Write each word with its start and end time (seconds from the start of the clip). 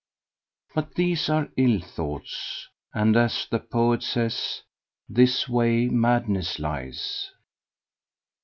But 0.73 0.95
these 0.95 1.29
are 1.29 1.49
ill 1.57 1.79
thoughts, 1.79 2.69
and 2.91 3.15
as 3.15 3.45
the 3.45 3.59
poet 3.59 4.01
says 4.01 4.63
"this 5.07 5.47
way 5.47 5.89
madness 5.89 6.57
lies." 6.57 7.29